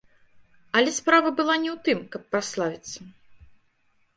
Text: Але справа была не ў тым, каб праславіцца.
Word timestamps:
Але 0.79 0.93
справа 0.99 1.29
была 1.39 1.57
не 1.65 1.69
ў 1.73 1.75
тым, 1.89 1.99
каб 2.15 2.21
праславіцца. 2.33 2.99